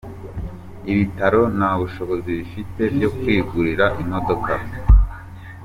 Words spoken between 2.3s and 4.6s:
bifite byo kwigurira Imodoka.